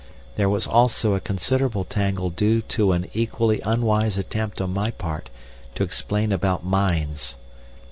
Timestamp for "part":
4.89-5.29